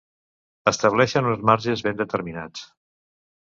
[0.71, 2.67] Estableixen uns marges ben determinats.